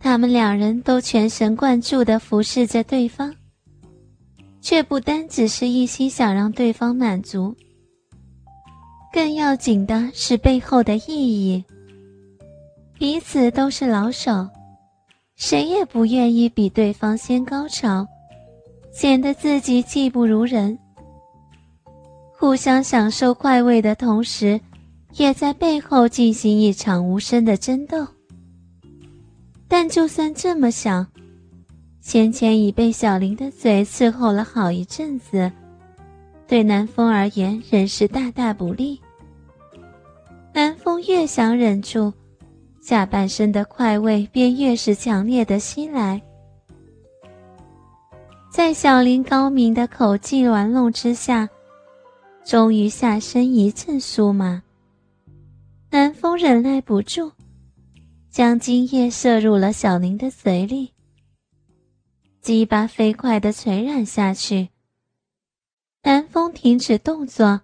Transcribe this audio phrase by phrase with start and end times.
[0.00, 3.34] 他们两人都全神贯注地服侍着对方，
[4.60, 7.54] 却不单只是一心想让对方满足，
[9.12, 11.64] 更要紧的是背后的意义。
[12.96, 14.48] 彼此都是老手，
[15.36, 18.06] 谁也不愿意比对方先高潮，
[18.92, 20.78] 显得自己技不如人。
[22.36, 24.60] 互相享受快慰的同时，
[25.14, 28.06] 也在背后进行一场无声的争斗。
[29.68, 31.06] 但就算这么想，
[32.00, 35.52] 芊芊已被小林的嘴伺候了好一阵子，
[36.46, 38.98] 对南风而言仍是大大不利。
[40.54, 42.12] 南风越想忍住，
[42.80, 46.20] 下半身的快慰便越是强烈的袭来。
[48.50, 51.46] 在小林高明的口技玩弄之下，
[52.42, 54.62] 终于下身一阵酥麻。
[55.90, 57.30] 南风忍耐不住。
[58.38, 60.92] 将精液射入了小林的嘴里，
[62.40, 64.68] 鸡巴飞快地垂染下去。
[66.04, 67.62] 南风停止动作，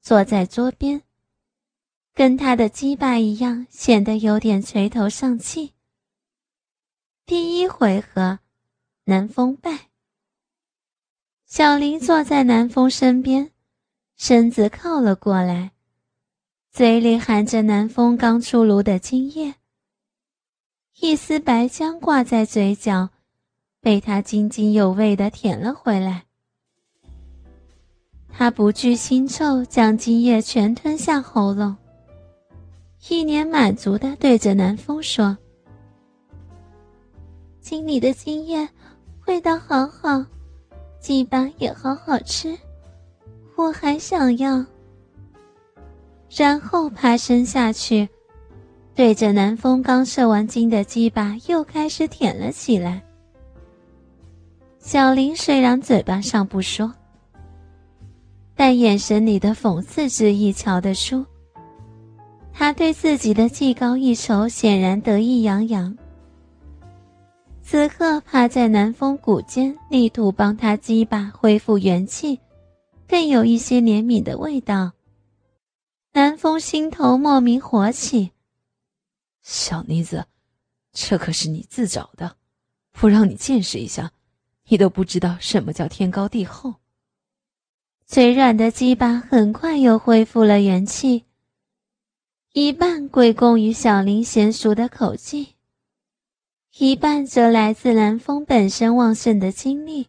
[0.00, 1.02] 坐在桌边，
[2.14, 5.74] 跟他的鸡巴一样，显得有点垂头丧气。
[7.26, 8.38] 第一回合，
[9.04, 9.90] 南风败。
[11.44, 13.50] 小林坐在南风身边，
[14.16, 15.72] 身子靠了过来，
[16.72, 19.56] 嘴里含着南风刚出炉的精液。
[20.98, 23.10] 一丝白浆挂在嘴角，
[23.82, 26.24] 被他津津有味地舔了回来。
[28.30, 31.76] 他不惧腥臭，将精液全吞下喉咙，
[33.10, 35.36] 一脸满足的对着南风说
[37.60, 38.66] ：“经理的精液
[39.26, 40.24] 味道好好，
[40.98, 42.56] 鸡巴也好好吃，
[43.54, 44.64] 我还想要。”
[46.34, 48.08] 然后爬身下去。
[48.96, 53.02] 对着南风刚射完精的鸡巴，又开始舔了起来。
[54.78, 56.90] 小林虽然嘴巴上不说，
[58.54, 61.22] 但眼神里的讽刺之意瞧得出，
[62.54, 65.94] 他对自己的技高一筹显然得意洋洋。
[67.62, 72.40] 此刻趴在南风骨间，力图帮他鸡巴恢复元气，
[73.06, 74.92] 更有一些怜悯的味道。
[76.14, 78.30] 南风心头莫名火起。
[79.46, 80.26] 小妮子，
[80.92, 82.36] 这可是你自找的，
[82.90, 84.10] 不让你见识一下，
[84.64, 86.74] 你都不知道什么叫天高地厚。
[88.04, 91.26] 嘴软的鸡巴很快又恢复了元气，
[92.54, 95.54] 一半归功于小林娴熟的口技，
[96.78, 100.08] 一半则来自南风本身旺盛的精力。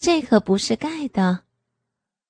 [0.00, 1.44] 这可不是盖的，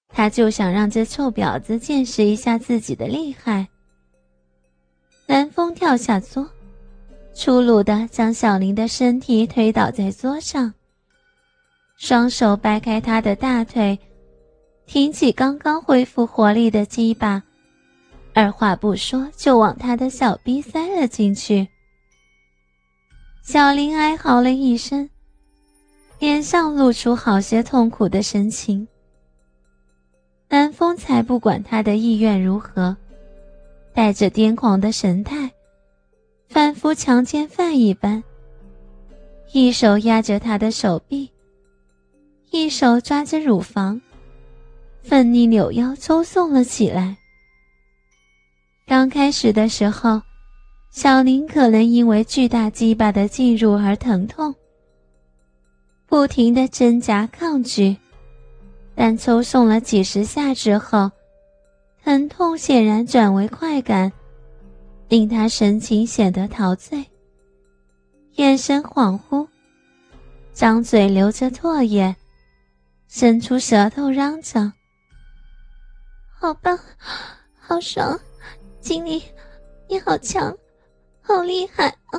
[0.09, 3.69] 他就想让这臭婊子见识一下自己的厉害。
[5.31, 6.49] 南风跳下桌，
[7.35, 10.73] 粗鲁地将小林的身体推倒在桌上，
[11.99, 13.99] 双手掰开他的大腿，
[14.87, 17.43] 挺起刚刚恢复活力的鸡巴，
[18.33, 21.69] 二话不说就往他的小逼塞了进去。
[23.43, 25.11] 小林哀嚎了一声，
[26.19, 28.89] 脸上露出好些痛苦的神情。
[30.49, 32.97] 南风才不管他的意愿如何。
[33.99, 35.51] 带着癫狂的神态，
[36.49, 38.23] 仿佛强奸犯一般。
[39.53, 41.29] 一手压着他的手臂，
[42.53, 44.01] 一手抓着乳房，
[45.03, 47.17] 奋力扭腰抽送了起来。
[48.87, 50.23] 刚开始的时候，
[50.93, 54.55] 小林可能因为巨大鸡巴的进入而疼痛，
[56.07, 57.97] 不停的挣扎抗拒，
[58.95, 61.11] 但抽送了几十下之后。
[62.09, 64.11] 疼痛显然转为快感，
[65.11, 67.05] 令他神情显得陶醉，
[68.37, 69.47] 眼神恍惚，
[70.55, 72.17] 张嘴流着唾液，
[73.09, 74.73] 伸出舌头嚷着
[76.41, 76.79] ：“好棒，
[77.61, 78.19] 好爽，
[78.81, 79.23] 经理，
[79.87, 80.57] 你好强，
[81.21, 82.19] 好厉害啊！”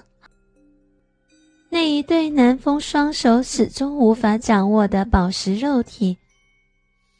[1.67, 6.15] 那一对南风双手始终无法掌握的宝石肉体，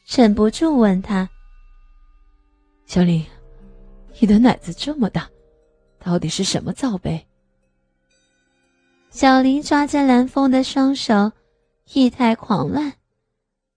[0.06, 1.28] 忍不住问他。
[2.90, 3.24] 小林，
[4.18, 5.30] 你的奶子这么大，
[6.00, 7.24] 到底是什么造杯？
[9.10, 11.30] 小林抓着蓝风的双手，
[11.92, 12.94] 意态狂乱，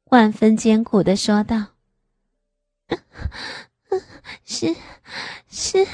[0.05, 1.63] 万分艰苦的说道
[4.45, 4.75] ：“是，
[5.47, 5.87] 是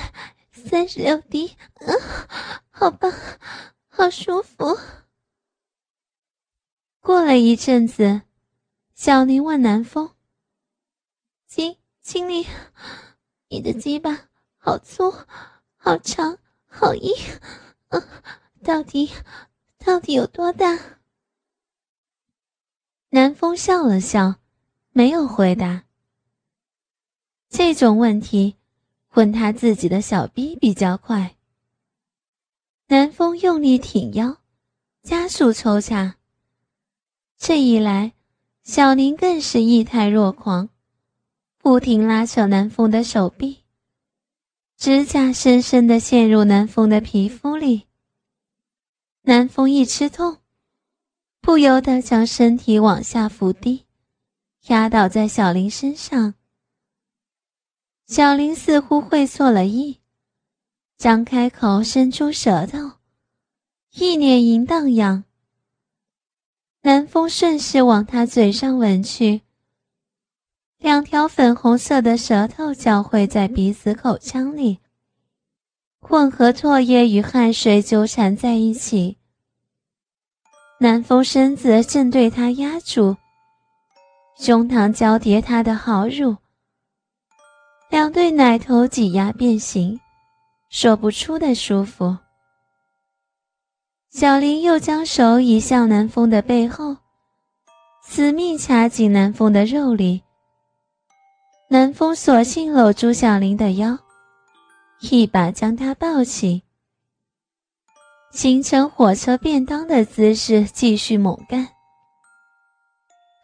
[0.53, 1.57] 三十六滴，
[2.69, 3.11] 好棒，
[3.89, 4.77] 好舒服。”
[7.03, 8.21] 过了一阵子，
[8.95, 10.09] 小林问南风
[11.45, 12.47] ：“经经理。”
[13.51, 14.29] 你的鸡巴
[14.59, 15.11] 好粗，
[15.75, 16.37] 好长，
[16.67, 17.11] 好硬，
[17.87, 18.01] 嗯，
[18.63, 19.09] 到底
[19.79, 20.77] 到底有多大？
[23.09, 24.35] 南风笑了笑，
[24.91, 25.85] 没有回答。
[27.49, 28.55] 这种问题，
[29.15, 31.35] 问他自己的小逼比较快。
[32.89, 34.37] 南风用力挺腰，
[35.01, 36.17] 加速抽插。
[37.35, 38.13] 这一来，
[38.61, 40.69] 小林更是意态若狂，
[41.59, 43.59] 不停拉扯南风的手臂，
[44.75, 47.83] 指甲深深的陷入南风的皮肤里。
[49.21, 50.37] 南风一吃痛。
[51.41, 53.85] 不由得将身体往下伏低，
[54.67, 56.35] 压倒在小林身上。
[58.07, 59.99] 小林似乎会错了意，
[60.97, 62.91] 张开口，伸出舌头，
[63.93, 65.23] 一脸淫荡样。
[66.81, 69.41] 南风顺势往他嘴上吻去，
[70.79, 74.79] 两条粉红色的舌头交汇在彼此口腔里，
[75.99, 79.17] 混合唾液与汗水纠缠在一起。
[80.79, 83.17] 南风身子正对他压住，
[84.37, 86.37] 胸膛交叠他的好乳，
[87.89, 89.99] 两对奶头挤压变形，
[90.69, 92.17] 说不出的舒服。
[94.11, 96.95] 小林又将手移向南风的背后，
[98.01, 100.23] 死命掐紧南风的肉里。
[101.71, 103.95] 南风索性搂住小林的腰，
[105.01, 106.63] 一把将他抱起。
[108.31, 111.67] 形成火车便当的姿势，继续猛干。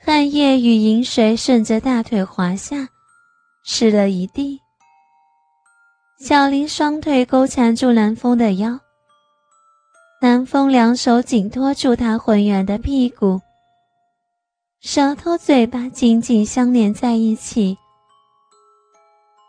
[0.03, 2.89] 汗液与饮水顺着大腿滑下，
[3.63, 4.59] 湿了一地。
[6.17, 8.79] 小林双腿勾缠住南风的腰，
[10.19, 13.39] 南风两手紧托住他浑圆的屁股，
[14.79, 17.77] 舌头、嘴巴紧紧相连在一起。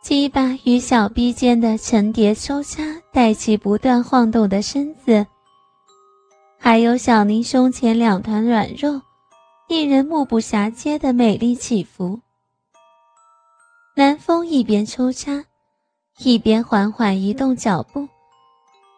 [0.07, 2.81] 鸡巴与小臂间的层叠抽插，
[3.13, 5.27] 带起不断晃动的身子，
[6.61, 9.03] 还有小林胸前两团软肉，
[9.67, 12.21] 令人目不暇接的美丽起伏。
[13.97, 15.45] 南风一边抽插，
[16.19, 18.09] 一边缓缓移动脚步，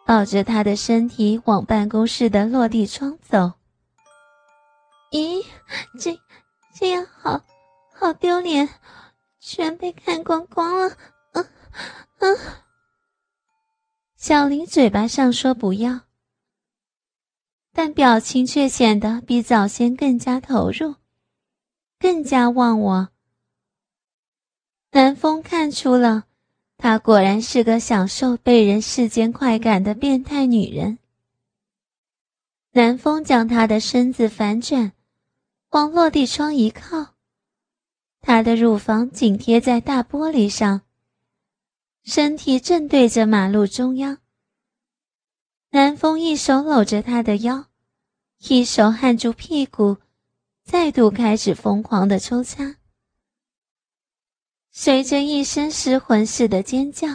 [0.05, 3.51] 抱着他的身体往办公室的落地窗走。
[5.11, 5.43] 咦，
[5.99, 6.15] 这
[6.79, 7.41] 这样好
[7.95, 8.69] 好丢脸。
[9.39, 10.97] 全被看光光了，
[11.33, 11.47] 嗯
[12.19, 12.37] 嗯。
[14.15, 16.01] 小林嘴巴上说不要，
[17.71, 20.95] 但表情却显得比早先更加投入，
[21.97, 23.09] 更加忘我。
[24.91, 26.25] 南风看出了，
[26.77, 30.99] 她果然是个享受被人世间快感的变态女人。
[32.71, 34.91] 南风将她的身子反转，
[35.69, 37.15] 往落地窗一靠。
[38.21, 40.81] 他的乳房紧贴在大玻璃上，
[42.03, 44.19] 身体正对着马路中央。
[45.71, 47.65] 南风一手搂着他的腰，
[48.39, 49.97] 一手按住屁股，
[50.63, 52.75] 再度开始疯狂的抽插。
[54.71, 57.07] 随着一声失魂似的尖叫，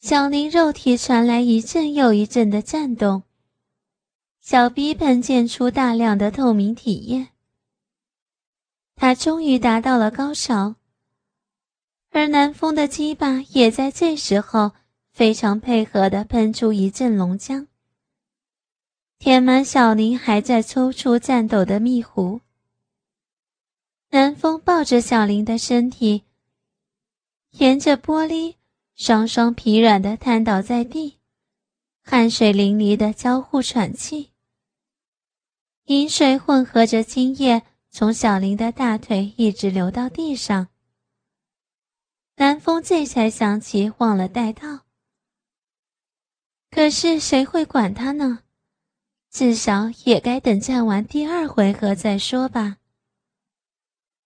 [0.00, 3.24] 小林肉体传来一阵又一阵的颤动，
[4.40, 7.28] 小逼喷溅出大量的透明体液。
[9.00, 10.74] 他终于达到了高潮，
[12.10, 14.72] 而南风的鸡巴也在这时候
[15.12, 17.68] 非常配合地喷出一阵龙浆，
[19.20, 22.40] 填满小林还在抽搐颤抖的蜜壶。
[24.10, 26.24] 南风抱着小林的身体，
[27.50, 28.56] 沿着玻璃，
[28.96, 31.18] 双双疲软地瘫倒在地，
[32.02, 34.30] 汗水淋漓地交互喘气，
[35.84, 37.62] 饮水混合着精液。
[37.90, 40.68] 从小林的大腿一直流到地上，
[42.36, 44.80] 南风这才想起忘了带套。
[46.70, 48.40] 可是谁会管他呢？
[49.30, 52.78] 至少也该等战完第二回合再说吧。